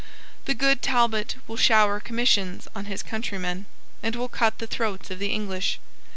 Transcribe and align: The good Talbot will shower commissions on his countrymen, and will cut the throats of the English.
The 0.45 0.55
good 0.55 0.81
Talbot 0.81 1.35
will 1.45 1.57
shower 1.57 1.99
commissions 1.99 2.67
on 2.75 2.85
his 2.85 3.03
countrymen, 3.03 3.67
and 4.01 4.15
will 4.15 4.29
cut 4.29 4.57
the 4.57 4.65
throats 4.65 5.11
of 5.11 5.19
the 5.19 5.27
English. 5.31 5.77